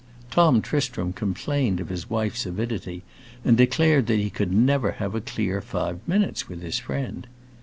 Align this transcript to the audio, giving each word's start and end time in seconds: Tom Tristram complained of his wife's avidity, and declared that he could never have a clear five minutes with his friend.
Tom 0.31 0.63
Tristram 0.63 1.13
complained 1.13 1.79
of 1.79 1.89
his 1.89 2.09
wife's 2.09 2.47
avidity, 2.47 3.03
and 3.45 3.55
declared 3.55 4.07
that 4.07 4.17
he 4.17 4.31
could 4.31 4.51
never 4.51 4.93
have 4.93 5.13
a 5.13 5.21
clear 5.21 5.61
five 5.61 5.99
minutes 6.07 6.49
with 6.49 6.63
his 6.63 6.79
friend. 6.79 7.27